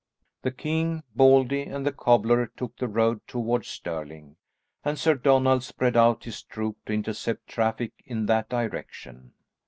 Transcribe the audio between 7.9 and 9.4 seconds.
in that direction.